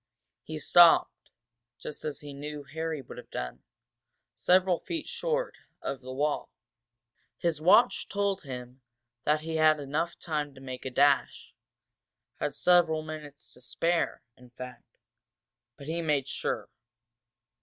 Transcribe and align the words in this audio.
He 0.41 0.57
stopped, 0.57 1.29
just 1.77 2.03
as 2.05 2.21
he 2.21 2.33
knew 2.33 2.63
Harry 2.63 3.03
would 3.03 3.19
have 3.19 3.29
done, 3.29 3.61
several 4.33 4.79
feet 4.79 5.07
short 5.07 5.55
of 5.79 6.01
the 6.01 6.11
wall. 6.11 6.49
His 7.37 7.61
watch 7.61 8.09
told 8.09 8.41
him 8.41 8.81
that 9.25 9.41
he 9.41 9.57
had 9.57 9.75
time 9.77 9.79
enough 9.79 10.15
to 10.17 10.49
make 10.59 10.85
a 10.85 10.89
dash, 10.89 11.53
had 12.39 12.55
several 12.55 13.03
minutes 13.03 13.53
to 13.53 13.61
spare, 13.61 14.23
in 14.35 14.49
fact. 14.49 14.97
But 15.77 15.85
he 15.85 16.01
made 16.01 16.27
sure. 16.27 16.67